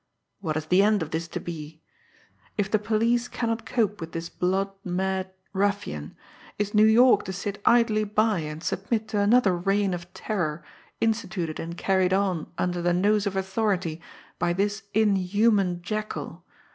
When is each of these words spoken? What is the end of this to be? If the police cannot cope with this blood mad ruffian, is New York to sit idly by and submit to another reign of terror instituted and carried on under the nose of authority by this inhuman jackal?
What 0.39 0.57
is 0.57 0.65
the 0.65 0.81
end 0.81 1.03
of 1.03 1.11
this 1.11 1.27
to 1.27 1.39
be? 1.39 1.79
If 2.57 2.71
the 2.71 2.79
police 2.79 3.27
cannot 3.27 3.67
cope 3.67 4.01
with 4.01 4.13
this 4.13 4.29
blood 4.29 4.71
mad 4.83 5.29
ruffian, 5.53 6.15
is 6.57 6.73
New 6.73 6.87
York 6.87 7.23
to 7.25 7.31
sit 7.31 7.61
idly 7.65 8.03
by 8.03 8.39
and 8.39 8.63
submit 8.63 9.07
to 9.09 9.19
another 9.19 9.55
reign 9.55 9.93
of 9.93 10.11
terror 10.15 10.63
instituted 10.99 11.59
and 11.59 11.77
carried 11.77 12.13
on 12.13 12.51
under 12.57 12.81
the 12.81 12.93
nose 12.93 13.27
of 13.27 13.35
authority 13.35 14.01
by 14.39 14.53
this 14.53 14.81
inhuman 14.95 15.83
jackal? 15.83 16.45